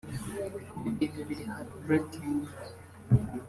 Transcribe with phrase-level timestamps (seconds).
[0.75, 2.39] Ibi bintu biri heart breaking